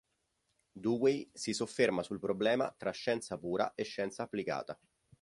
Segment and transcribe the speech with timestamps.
[0.71, 4.79] Dewey si sofferma sul problema tra scienza pura e scienza applicata.